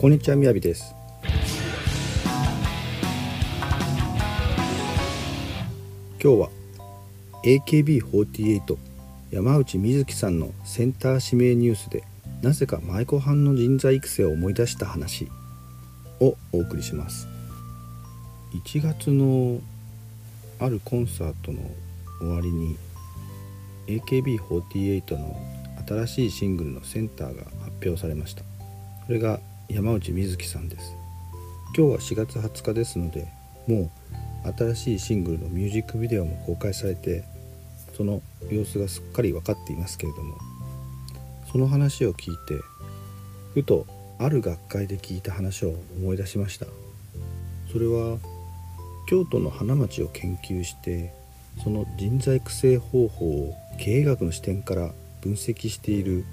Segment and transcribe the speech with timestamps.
[0.00, 0.94] こんにちはみやびです。
[6.18, 6.48] 今日は
[7.44, 8.78] AKB48
[9.30, 12.02] 山内美月さんのセンター指名ニュースで
[12.40, 15.28] なぜか舞妓班の人材育成を思い出した話
[16.18, 17.28] をお送りします。
[18.54, 19.60] 1月の
[20.60, 21.58] あるコンサートの
[22.20, 22.78] 終わりに
[23.86, 25.38] AKB48 の
[25.86, 28.44] 新しいシングルのセンターが発表されました。
[29.06, 29.40] これが
[29.72, 30.96] 山内美月さんです。
[31.76, 33.28] 今日は4月20日ですので
[33.68, 33.88] も
[34.44, 37.22] う新しいシングルのミュージックビデオも公開されて
[37.96, 38.20] その
[38.50, 40.38] 様子がすっかり分かっていますけれども
[41.52, 42.60] その話を聞いて
[43.54, 43.86] ふと
[44.18, 46.66] ある学会で聞いた話を思い出しました。
[47.72, 48.18] それは
[49.08, 51.14] 京都の花町を研究して
[51.62, 56.24] その人材育成方法を経営学の視点から分析している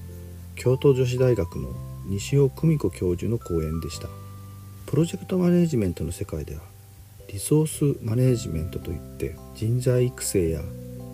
[0.55, 1.69] 京都女子大学の
[2.09, 4.07] 西尾久美子教授の講演でした。
[4.85, 6.61] プロジェクトマネジメントの世界では
[7.27, 10.61] リソースマネジメントといって人材育成や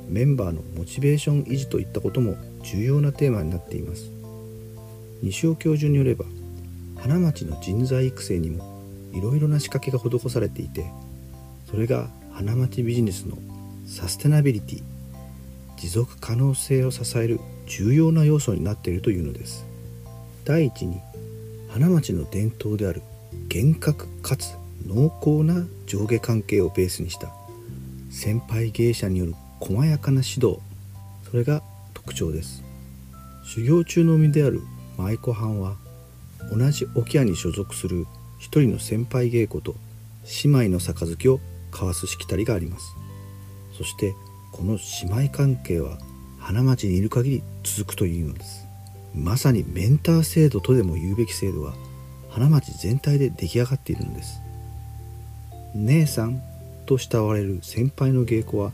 [0.07, 4.11] メンバーのモチベーション維持といったことも重要なテーマになっています。
[5.23, 6.25] 西尾教授によれば
[6.97, 8.79] 花町の人材育成にも
[9.13, 10.85] いろいろな仕掛けが施されていて
[11.71, 13.37] それが花町ビジネスの
[13.87, 14.83] サステナビリティ
[15.77, 19.72] 持続可能性を支える重要な要素になっているというのです。
[20.45, 20.99] 第一に
[21.69, 23.01] 花町の伝統である
[23.47, 24.53] 厳格かつ
[24.85, 27.29] 濃厚な上下関係をベースにした
[28.11, 30.59] 先輩芸者による細やかな指導
[31.29, 32.63] それが特徴です。
[33.45, 34.61] 修行中の身である
[34.97, 35.75] 舞妓藩は
[36.51, 38.05] 同じ桶屋に所属する
[38.39, 39.75] 一人の先輩芸妓と
[40.43, 41.39] 姉妹の杯を
[41.71, 42.85] 交わすしきたりがあります。
[43.77, 44.13] そして
[44.51, 44.77] この
[45.17, 45.97] 姉妹関係は
[46.39, 48.67] 花町にいる限り続くというのです。
[49.15, 51.73] まさにメンター制度とでも言うべき制度は
[52.29, 54.41] 花町全体で出来上がっているのです。
[55.75, 56.41] 姉さん
[56.85, 58.71] と慕われる先輩の芸妓は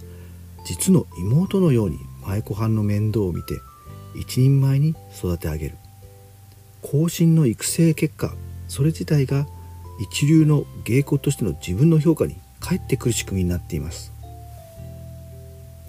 [0.65, 3.59] 実の妹のように舞妓藩の面倒を見て
[4.15, 5.75] 一人前に育て上げる。
[6.81, 8.33] 後進の育成結果
[8.67, 9.45] それ自体が
[9.99, 14.13] 一流の芸妓としての自分の評価に返ってくる仕組みになっています。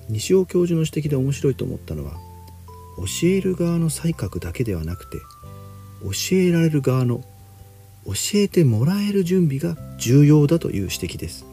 [0.08, 2.14] 西尾教授の指摘で面白いと思ったのは
[2.96, 5.18] 教える側の才覚だけではなくて
[6.02, 7.24] 教えられる側の
[8.06, 11.44] 教えてもらえる準備が重要だという指摘です。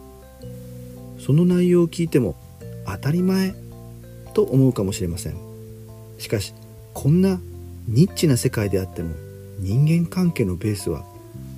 [1.20, 2.36] その内容を聞いても
[2.86, 3.54] 当たり前
[4.34, 5.38] と思うかもしれません。
[6.18, 6.54] しかし
[6.94, 7.40] こんな
[7.88, 9.16] ニッチな世界であっても
[9.60, 11.04] 人間関係のベースは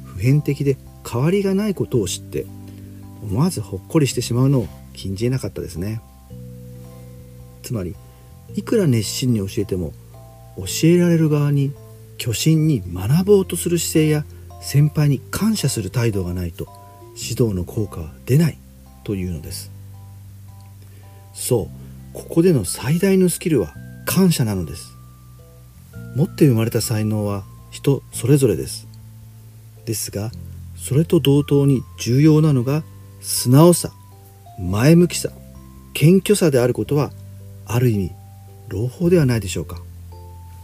[0.05, 2.45] 普遍的で変わりがないことを知って
[3.21, 6.01] 思わずほっこりしてしまうのを禁じえなかったですね。
[7.63, 7.95] つまり
[8.55, 9.93] いくら熱心に教えても
[10.57, 11.73] 教えられる側に
[12.19, 14.25] 虚心に学ぼうとする姿勢や
[14.61, 16.67] 先輩に感謝する態度がないと
[17.15, 18.57] 指導の効果は出ない
[19.03, 19.71] というのです。
[21.33, 21.69] そ
[22.13, 23.73] うここでの最大のスキルは
[24.05, 24.93] 感謝なのです。
[26.15, 28.87] 持って生まれた才能は人それぞれです。
[29.85, 30.31] ですが
[30.75, 32.83] それと同等に重要なのが
[33.21, 33.91] 素直さ
[34.59, 35.29] 前向きさ
[35.93, 37.11] 謙虚さであることは
[37.65, 38.11] ある意味
[38.69, 39.81] 朗報ではないでしょうか。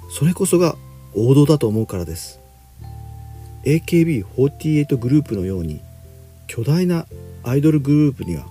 [0.10, 0.76] それこそが
[1.14, 2.40] 王道だと思うからです。
[3.66, 5.82] AKB48 グループのように
[6.48, 7.08] 巨大な
[7.44, 8.46] アイドルグループには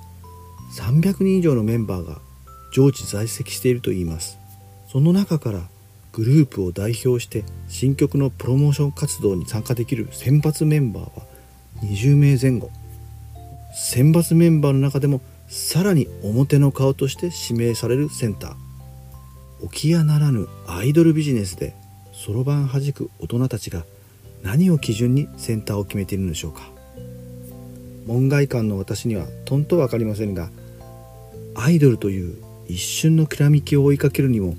[0.76, 2.18] 300人以上のメンバーが
[2.72, 4.38] 常時在籍しているといいます。
[4.90, 5.60] その中から
[6.12, 11.10] グループを代表して新曲のプロモーション活動に参加できる選抜メンバーは
[11.82, 12.70] 20名前後。
[13.74, 18.63] 選抜メンバーの中でもさらに表の顔として指名されるセンター。
[19.70, 21.74] 起きやならぬアイドルビジネスで
[22.12, 23.84] そろばんはじく大人たちが
[24.42, 26.62] 何を基準にセンターを決めているのでしょうか。
[28.06, 30.50] 門外漢の私にはとんと分かりませんが
[31.54, 32.36] アイドルという
[32.68, 34.56] 一瞬のきらめきを追いかけるにも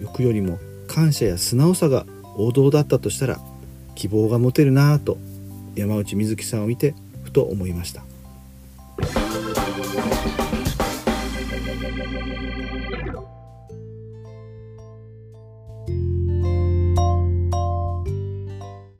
[0.00, 3.38] 欲よりも感謝や素直さが王道だったとしたら
[3.94, 5.18] 希望が持てるなぁと
[5.74, 8.04] 山内瑞希さんを見てふと思いました。